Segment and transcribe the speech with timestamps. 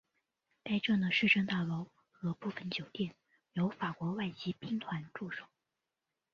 [0.63, 3.13] 该镇的市政大楼和部分酒店
[3.53, 5.45] 有法国外籍兵团驻守。